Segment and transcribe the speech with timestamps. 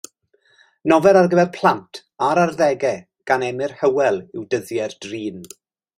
[0.91, 2.97] Nofel ar gyfer plant a'r arddegau
[3.33, 5.51] gan Emyr Hywel yw Dyddiau'r Drin.